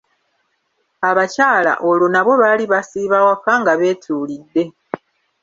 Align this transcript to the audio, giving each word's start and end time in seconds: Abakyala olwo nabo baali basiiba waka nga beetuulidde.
Abakyala 1.09 1.73
olwo 1.89 2.05
nabo 2.13 2.33
baali 2.41 2.65
basiiba 2.71 3.17
waka 3.27 3.51
nga 3.61 3.73
beetuulidde. 3.79 4.63